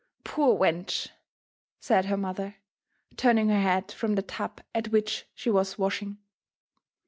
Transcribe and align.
"Poor 0.23 0.57
wench!" 0.57 1.09
said 1.79 2.05
her 2.05 2.17
mother, 2.17 2.55
turning 3.17 3.49
her 3.49 3.61
head 3.61 3.91
from 3.91 4.15
the 4.15 4.23
tub 4.23 4.59
at 4.73 4.87
which 4.87 5.27
she 5.35 5.51
was 5.51 5.77
washing. 5.77 6.17